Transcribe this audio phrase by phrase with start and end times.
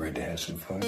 [0.00, 0.78] Ready to have some fun?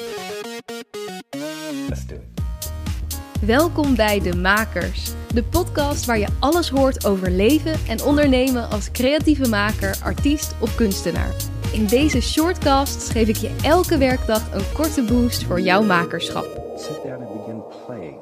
[1.89, 3.47] Let's do it.
[3.47, 8.91] Welkom bij De Makers, de podcast waar je alles hoort over leven en ondernemen als
[8.91, 11.35] creatieve maker, artiest of kunstenaar.
[11.73, 16.77] In deze shortcast geef ik je elke werkdag een korte boost voor jouw makerschap.
[16.77, 18.17] Sit down and begin playing.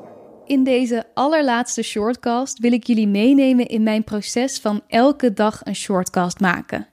[0.44, 5.76] In deze allerlaatste shortcast wil ik jullie meenemen in mijn proces van elke dag een
[5.76, 6.89] shortcast maken.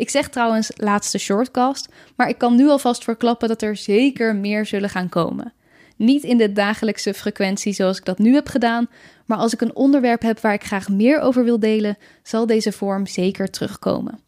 [0.00, 4.66] Ik zeg trouwens laatste shortcast, maar ik kan nu alvast verklappen dat er zeker meer
[4.66, 5.52] zullen gaan komen.
[5.96, 8.88] Niet in de dagelijkse frequentie zoals ik dat nu heb gedaan,
[9.26, 12.72] maar als ik een onderwerp heb waar ik graag meer over wil delen, zal deze
[12.72, 14.20] vorm zeker terugkomen.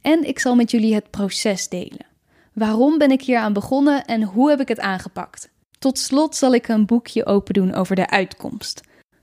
[0.00, 2.06] En ik zal met jullie het proces delen.
[2.52, 5.50] Waarom ben ik hier aan begonnen en hoe heb ik het aangepakt?
[5.78, 8.80] Tot slot zal ik een boekje open doen over de uitkomst.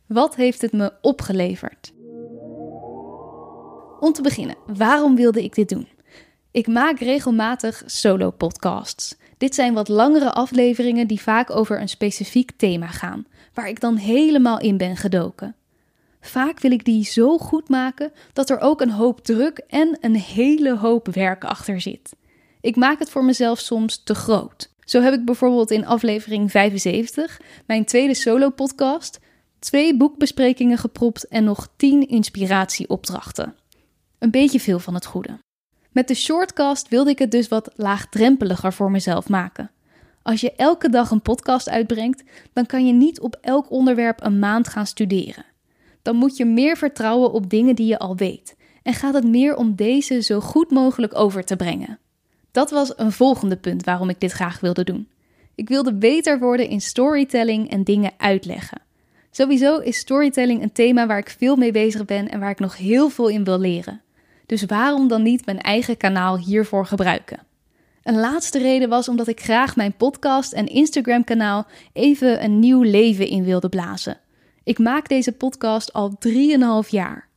[0.08, 1.94] Wat heeft het me opgeleverd?
[4.00, 5.88] Om te beginnen, waarom wilde ik dit doen?
[6.56, 9.16] Ik maak regelmatig solo-podcasts.
[9.38, 13.96] Dit zijn wat langere afleveringen die vaak over een specifiek thema gaan, waar ik dan
[13.96, 15.56] helemaal in ben gedoken.
[16.22, 20.16] Vaak wil ik die zo goed maken dat er ook een hoop druk en een
[20.16, 22.16] hele hoop werk achter zit.
[22.62, 24.70] Ik maak het voor mezelf soms te groot.
[24.80, 29.20] Zo heb ik bijvoorbeeld in aflevering 75, mijn tweede solo-podcast,
[29.60, 33.56] twee boekbesprekingen gepropt en nog tien inspiratieopdrachten.
[34.20, 35.44] Een beetje veel van het goede.
[35.96, 39.72] Met de shortcast wilde ik het dus wat laagdrempeliger voor mezelf maken.
[40.22, 44.40] Als je elke dag een podcast uitbrengt, dan kan je niet op elk onderwerp een
[44.40, 45.46] maand gaan studeren.
[46.02, 49.56] Dan moet je meer vertrouwen op dingen die je al weet en gaat het meer
[49.56, 52.00] om deze zo goed mogelijk over te brengen.
[52.52, 55.08] Dat was een volgende punt waarom ik dit graag wilde doen.
[55.56, 58.82] Ik wilde beter worden in storytelling en dingen uitleggen.
[59.32, 62.78] Sowieso is storytelling een thema waar ik veel mee bezig ben en waar ik nog
[62.78, 64.02] heel veel in wil leren.
[64.46, 67.40] Dus waarom dan niet mijn eigen kanaal hiervoor gebruiken?
[68.04, 72.82] Een laatste reden was omdat ik graag mijn podcast en Instagram kanaal even een nieuw
[72.82, 74.20] leven in wilde blazen.
[74.64, 76.18] Ik maak deze podcast al
[76.84, 77.28] 3,5 jaar.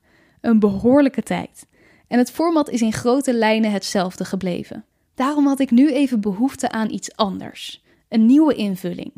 [0.41, 1.67] Een behoorlijke tijd.
[2.09, 4.85] En het format is in grote lijnen hetzelfde gebleven.
[5.15, 7.83] Daarom had ik nu even behoefte aan iets anders.
[8.09, 9.13] Een nieuwe invulling.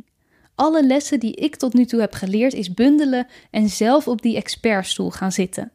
[0.54, 4.36] Alle lessen die ik tot nu toe heb geleerd is bundelen en zelf op die
[4.36, 5.70] expertstoel gaan zitten.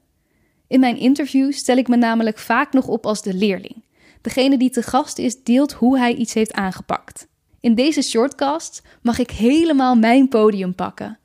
[0.68, 3.84] In mijn interviews stel ik me namelijk vaak nog op als de leerling.
[4.22, 7.28] Degene die te gast is deelt hoe hij iets heeft aangepakt.
[7.60, 11.20] In deze shortcast mag ik helemaal mijn podium pakken.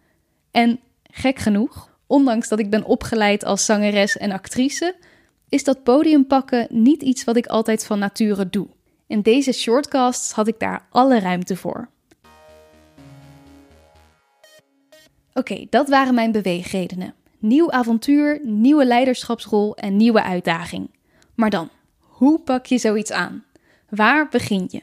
[0.50, 4.96] En gek genoeg, ondanks dat ik ben opgeleid als zangeres en actrice,
[5.48, 8.66] is dat podium pakken niet iets wat ik altijd van nature doe.
[9.06, 11.88] In deze shortcasts had ik daar alle ruimte voor.
[15.34, 17.14] Oké, dat waren mijn beweegredenen.
[17.40, 20.90] Nieuw avontuur, nieuwe leiderschapsrol en nieuwe uitdaging.
[21.34, 21.68] Maar dan,
[21.98, 23.44] hoe pak je zoiets aan?
[23.88, 24.82] Waar begin je?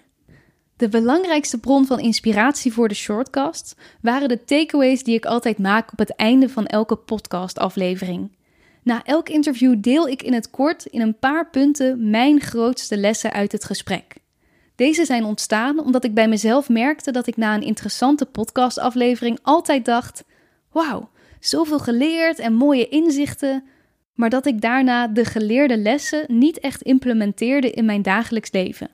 [0.77, 5.91] De belangrijkste bron van inspiratie voor de shortcast waren de takeaways die ik altijd maak
[5.91, 8.35] op het einde van elke podcastaflevering.
[8.83, 13.31] Na elk interview deel ik in het kort in een paar punten mijn grootste lessen
[13.31, 14.15] uit het gesprek.
[14.75, 19.85] Deze zijn ontstaan omdat ik bij mezelf merkte dat ik na een interessante podcastaflevering altijd
[19.85, 20.23] dacht:
[20.71, 23.63] Wauw, zoveel geleerd en mooie inzichten,
[24.13, 28.89] maar dat ik daarna de geleerde lessen niet echt implementeerde in mijn dagelijks leven.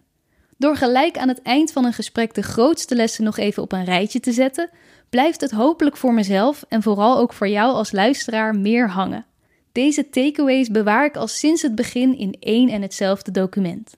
[0.57, 3.85] Door gelijk aan het eind van een gesprek de grootste lessen nog even op een
[3.85, 4.69] rijtje te zetten,
[5.09, 9.25] blijft het hopelijk voor mezelf en vooral ook voor jou als luisteraar meer hangen.
[9.71, 13.97] Deze takeaways bewaar ik al sinds het begin in één en hetzelfde document.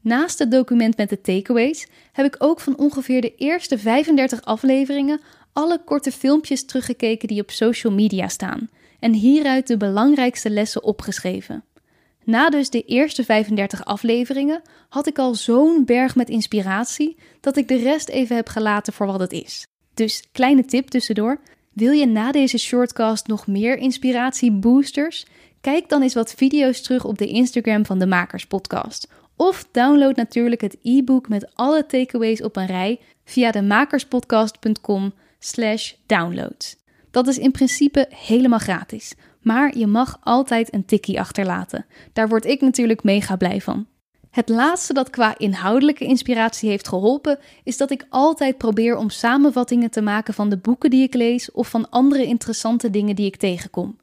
[0.00, 5.20] Naast het document met de takeaways heb ik ook van ongeveer de eerste 35 afleveringen
[5.54, 8.68] alle korte filmpjes teruggekeken die op social media staan
[9.00, 11.64] en hieruit de belangrijkste lessen opgeschreven.
[12.24, 17.68] Na dus de eerste 35 afleveringen had ik al zo'n berg met inspiratie dat ik
[17.68, 19.66] de rest even heb gelaten voor wat het is.
[19.94, 21.40] Dus kleine tip tussendoor:
[21.72, 25.26] wil je na deze shortcast nog meer inspiratieboosters?
[25.60, 29.08] Kijk dan eens wat video's terug op de Instagram van de Makers Podcast.
[29.36, 35.12] Of download natuurlijk het e-book met alle takeaways op een rij via de makerspodcast.com
[35.44, 36.76] slash downloads.
[37.10, 41.86] Dat is in principe helemaal gratis, maar je mag altijd een tikkie achterlaten.
[42.12, 43.86] Daar word ik natuurlijk mega blij van.
[44.30, 49.90] Het laatste dat qua inhoudelijke inspiratie heeft geholpen, is dat ik altijd probeer om samenvattingen
[49.90, 53.36] te maken van de boeken die ik lees of van andere interessante dingen die ik
[53.36, 53.98] tegenkom.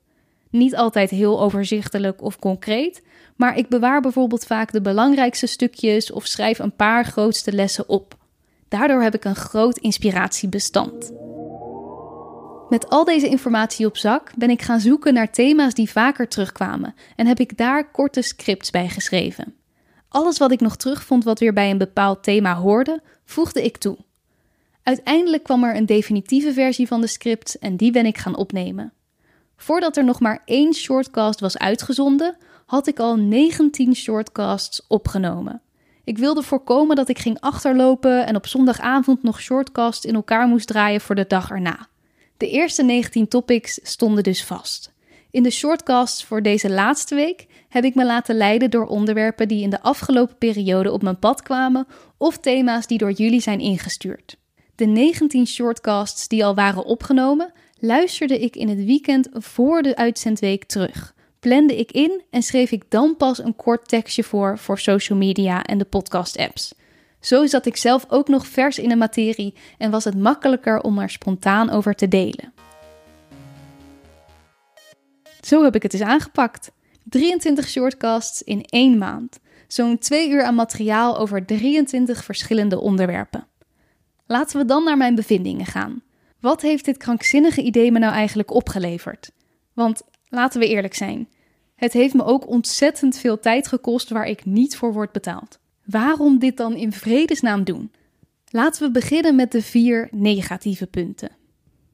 [0.49, 3.03] Niet altijd heel overzichtelijk of concreet,
[3.35, 8.17] maar ik bewaar bijvoorbeeld vaak de belangrijkste stukjes of schrijf een paar grootste lessen op.
[8.67, 11.11] Daardoor heb ik een groot inspiratiebestand.
[12.71, 16.95] Met al deze informatie op zak ben ik gaan zoeken naar thema's die vaker terugkwamen
[17.15, 19.55] en heb ik daar korte scripts bij geschreven.
[20.09, 23.97] Alles wat ik nog terugvond wat weer bij een bepaald thema hoorde, voegde ik toe.
[24.83, 28.93] Uiteindelijk kwam er een definitieve versie van de script en die ben ik gaan opnemen.
[29.57, 35.61] Voordat er nog maar één shortcast was uitgezonden, had ik al 19 shortcasts opgenomen.
[36.03, 40.67] Ik wilde voorkomen dat ik ging achterlopen en op zondagavond nog shortcasts in elkaar moest
[40.67, 41.89] draaien voor de dag erna.
[42.41, 44.91] De eerste 19 topics stonden dus vast.
[45.31, 49.61] In de shortcasts voor deze laatste week heb ik me laten leiden door onderwerpen die
[49.61, 54.37] in de afgelopen periode op mijn pad kwamen of thema's die door jullie zijn ingestuurd.
[54.75, 60.63] De 19 shortcasts die al waren opgenomen, luisterde ik in het weekend voor de uitzendweek
[60.63, 61.13] terug.
[61.39, 65.63] Plande ik in en schreef ik dan pas een kort tekstje voor voor social media
[65.63, 66.73] en de podcast-apps.
[67.21, 70.99] Zo zat ik zelf ook nog vers in de materie en was het makkelijker om
[70.99, 72.53] er spontaan over te delen.
[75.41, 76.71] Zo heb ik het eens aangepakt.
[77.03, 79.39] 23 shortcasts in één maand.
[79.67, 83.47] Zo'n twee uur aan materiaal over 23 verschillende onderwerpen.
[84.25, 86.03] Laten we dan naar mijn bevindingen gaan.
[86.39, 89.31] Wat heeft dit krankzinnige idee me nou eigenlijk opgeleverd?
[89.73, 91.29] Want laten we eerlijk zijn,
[91.75, 95.59] het heeft me ook ontzettend veel tijd gekost waar ik niet voor word betaald.
[95.85, 97.91] Waarom dit dan in vredesnaam doen?
[98.49, 101.29] Laten we beginnen met de vier negatieve punten.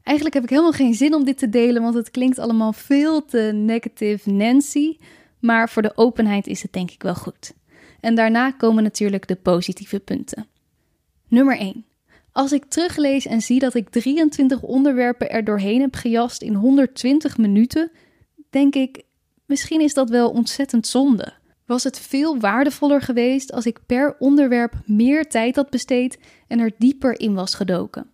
[0.04, 3.26] Eigenlijk heb ik helemaal geen zin om dit te delen, want het klinkt allemaal veel
[3.26, 4.98] te negative Nancy.
[5.40, 7.54] Maar voor de openheid is het denk ik wel goed.
[8.00, 10.48] En daarna komen natuurlijk de positieve punten.
[11.28, 11.86] Nummer 1.
[12.32, 17.38] Als ik teruglees en zie dat ik 23 onderwerpen er doorheen heb gejast in 120
[17.38, 17.92] minuten,
[18.50, 19.04] denk ik,
[19.46, 21.34] misschien is dat wel ontzettend zonde.
[21.68, 26.72] Was het veel waardevoller geweest als ik per onderwerp meer tijd had besteed en er
[26.78, 28.10] dieper in was gedoken?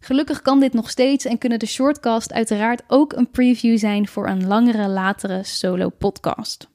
[0.00, 4.28] Gelukkig kan dit nog steeds en kunnen de shortcast uiteraard ook een preview zijn voor
[4.28, 6.68] een langere, latere solo podcast.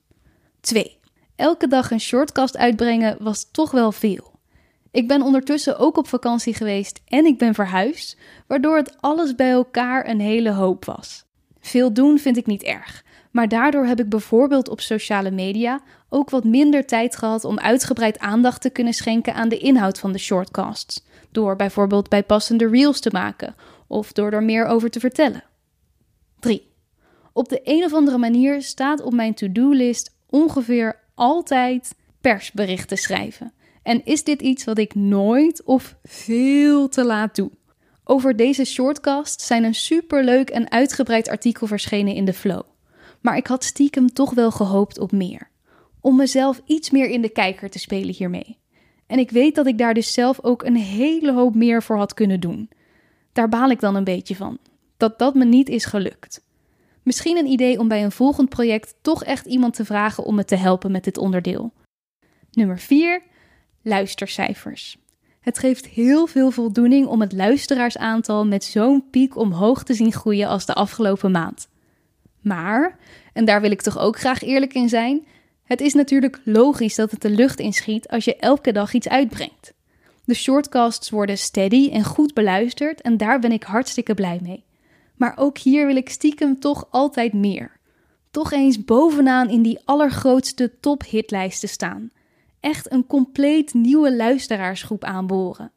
[0.60, 1.00] 2.
[1.36, 4.40] Elke dag een shortcast uitbrengen was toch wel veel.
[4.92, 9.52] Ik ben ondertussen ook op vakantie geweest en ik ben verhuisd, waardoor het alles bij
[9.52, 11.26] elkaar een hele hoop was.
[11.60, 16.30] Veel doen vind ik niet erg, maar daardoor heb ik bijvoorbeeld op sociale media ook
[16.30, 20.18] wat minder tijd gehad om uitgebreid aandacht te kunnen schenken aan de inhoud van de
[20.18, 23.56] shortcasts door bijvoorbeeld bijpassende reels te maken
[23.88, 25.44] of door er meer over te vertellen.
[26.40, 26.72] 3.
[27.34, 33.54] Op de een of andere manier staat op mijn to-do-list ongeveer altijd persberichten schrijven.
[33.84, 37.52] En is dit iets wat ik nooit of veel te laat doe?
[38.04, 42.71] Over deze shortcast zijn een superleuk en uitgebreid artikel verschenen in de Flow.
[43.22, 45.50] Maar ik had stiekem toch wel gehoopt op meer.
[46.00, 48.58] Om mezelf iets meer in de kijker te spelen hiermee.
[49.08, 52.14] En ik weet dat ik daar dus zelf ook een hele hoop meer voor had
[52.14, 52.70] kunnen doen.
[53.34, 54.58] Daar baal ik dan een beetje van.
[54.98, 56.44] Dat dat me niet is gelukt.
[57.04, 60.46] Misschien een idee om bij een volgend project toch echt iemand te vragen om me
[60.46, 61.74] te helpen met dit onderdeel.
[62.52, 63.22] Nummer 4.
[63.82, 64.98] Luistercijfers.
[65.40, 70.48] Het geeft heel veel voldoening om het luisteraarsaantal met zo'n piek omhoog te zien groeien
[70.48, 71.70] als de afgelopen maand.
[72.42, 72.98] Maar,
[73.34, 75.26] en daar wil ik toch ook graag eerlijk in zijn,
[75.64, 79.74] het is natuurlijk logisch dat het de lucht inschiet als je elke dag iets uitbrengt.
[80.26, 84.64] De shortcasts worden steady en goed beluisterd en daar ben ik hartstikke blij mee.
[85.16, 87.80] Maar ook hier wil ik stiekem toch altijd meer.
[88.32, 92.12] Toch eens bovenaan in die allergrootste tophitlijsten staan.
[92.60, 95.72] Echt een compleet nieuwe luisteraarsgroep aanboren.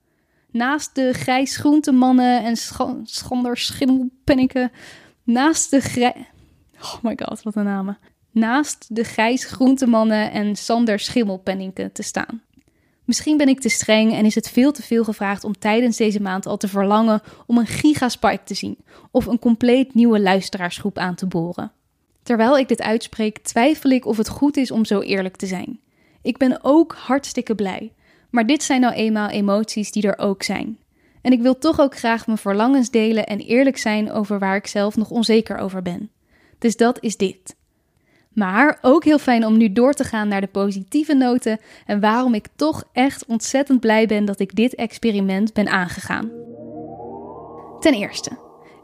[0.50, 2.56] Naast de grijs groentemannen en
[3.03, 4.72] schonder schimmelpenniken.
[5.24, 6.15] Naast de grijs...
[6.84, 7.98] Oh my god, wat een namen
[8.34, 12.43] naast de Gijs Groentemannen en Sander Schimmelpenninken te staan.
[13.05, 16.20] Misschien ben ik te streng en is het veel te veel gevraagd om tijdens deze
[16.20, 18.79] maand al te verlangen om een gigaspike te zien
[19.10, 21.72] of een compleet nieuwe luisteraarsgroep aan te boren.
[22.22, 25.81] Terwijl ik dit uitspreek, twijfel ik of het goed is om zo eerlijk te zijn.
[26.22, 27.93] Ik ben ook hartstikke blij,
[28.31, 30.79] maar dit zijn nou eenmaal emoties die er ook zijn.
[31.22, 34.67] En ik wil toch ook graag mijn verlangens delen en eerlijk zijn over waar ik
[34.67, 36.10] zelf nog onzeker over ben.
[36.65, 37.56] Dus dat is dit.
[38.33, 42.35] Maar ook heel fijn om nu door te gaan naar de positieve noten en waarom
[42.35, 46.31] ik toch echt ontzettend blij ben dat ik dit experiment ben aangegaan.
[47.81, 48.31] Ten eerste,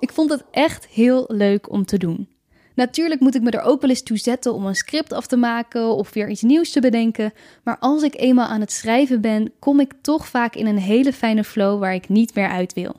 [0.01, 2.29] ik vond het echt heel leuk om te doen.
[2.75, 5.37] Natuurlijk moet ik me er ook wel eens toe zetten om een script af te
[5.37, 7.33] maken of weer iets nieuws te bedenken,
[7.63, 11.13] maar als ik eenmaal aan het schrijven ben, kom ik toch vaak in een hele
[11.13, 12.95] fijne flow waar ik niet meer uit wil.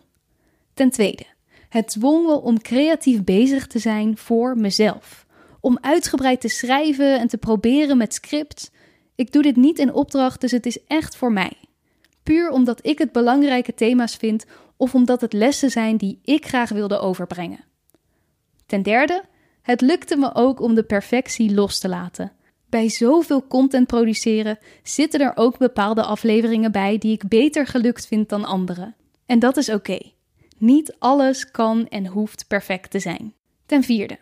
[0.74, 1.26] Ten tweede,
[1.72, 5.26] het dwong me om creatief bezig te zijn voor mezelf
[5.62, 8.70] om uitgebreid te schrijven en te proberen met scripts.
[9.16, 11.54] Ik doe dit niet in opdracht, dus het is echt voor mij.
[12.24, 14.46] Puur omdat ik het belangrijke thema's vind
[14.78, 17.64] of omdat het lessen zijn die ik graag wilde overbrengen.
[18.66, 19.24] Ten derde,
[19.62, 22.32] het lukte me ook om de perfectie los te laten.
[22.70, 28.30] Bij zoveel content produceren zitten er ook bepaalde afleveringen bij die ik beter gelukt vind
[28.30, 28.94] dan andere.
[29.26, 30.00] En dat is oké.
[30.62, 33.34] Niet alles kan en hoeft perfect te zijn.
[33.66, 34.20] Ten vierde.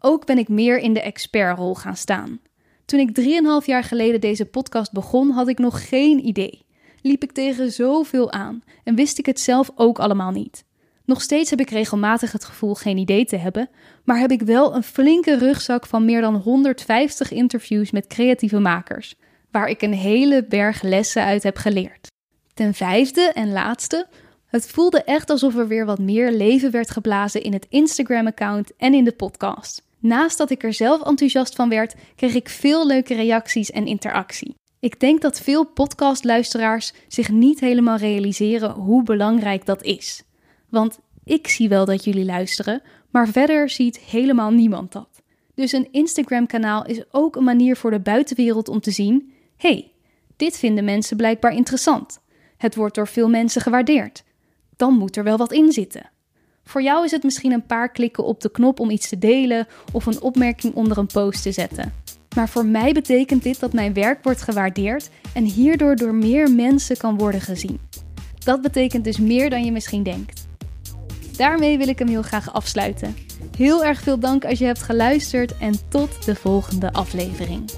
[0.00, 2.40] Ook ben ik meer in de expertrol gaan staan.
[2.84, 3.20] Toen ik
[3.60, 6.64] 3,5 jaar geleden deze podcast begon, had ik nog geen idee.
[7.00, 10.64] Liep ik tegen zoveel aan en wist ik het zelf ook allemaal niet.
[11.04, 13.68] Nog steeds heb ik regelmatig het gevoel geen idee te hebben,
[14.04, 19.14] maar heb ik wel een flinke rugzak van meer dan 150 interviews met creatieve makers,
[19.50, 22.12] waar ik een hele berg lessen uit heb geleerd.
[22.54, 24.06] Ten vijfde en laatste,
[24.54, 28.94] het voelde echt alsof er weer wat meer leven werd geblazen in het Instagram-account en
[28.94, 29.82] in de podcast.
[29.98, 34.54] Naast dat ik er zelf enthousiast van werd, kreeg ik veel leuke reacties en interactie.
[34.80, 40.22] Ik denk dat veel podcastluisteraars zich niet helemaal realiseren hoe belangrijk dat is.
[40.68, 45.22] Want ik zie wel dat jullie luisteren, maar verder ziet helemaal niemand dat.
[45.54, 49.92] Dus een Instagram-kanaal is ook een manier voor de buitenwereld om te zien: hey,
[50.36, 52.22] dit vinden mensen blijkbaar interessant.
[52.56, 54.24] Het wordt door veel mensen gewaardeerd.
[54.76, 56.10] Dan moet er wel wat in zitten.
[56.64, 59.66] Voor jou is het misschien een paar klikken op de knop om iets te delen
[59.92, 61.92] of een opmerking onder een post te zetten.
[62.34, 66.96] Maar voor mij betekent dit dat mijn werk wordt gewaardeerd en hierdoor door meer mensen
[66.96, 67.80] kan worden gezien.
[68.38, 70.46] Dat betekent dus meer dan je misschien denkt.
[71.36, 73.16] Daarmee wil ik hem heel graag afsluiten.
[73.56, 77.70] Heel erg veel dank als je hebt geluisterd en tot de volgende aflevering.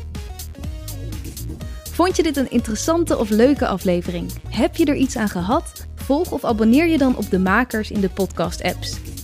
[1.91, 4.33] Vond je dit een interessante of leuke aflevering?
[4.49, 5.87] Heb je er iets aan gehad?
[6.07, 9.16] Volg of abonneer je dan op de makers in de podcast-apps.